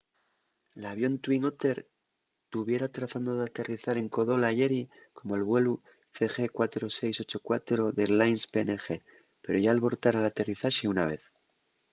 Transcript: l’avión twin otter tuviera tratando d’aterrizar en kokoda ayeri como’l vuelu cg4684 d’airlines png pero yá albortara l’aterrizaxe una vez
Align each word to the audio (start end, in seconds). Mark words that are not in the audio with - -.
l’avión 0.81 1.15
twin 1.23 1.43
otter 1.51 1.77
tuviera 2.53 2.87
tratando 2.97 3.31
d’aterrizar 3.39 3.95
en 3.99 4.07
kokoda 4.15 4.47
ayeri 4.51 4.81
como’l 5.17 5.43
vuelu 5.49 5.73
cg4684 6.15 7.77
d’airlines 7.95 8.43
png 8.53 8.85
pero 9.43 9.57
yá 9.63 9.69
albortara 9.73 10.23
l’aterrizaxe 10.23 10.91
una 10.93 11.05
vez 11.11 11.21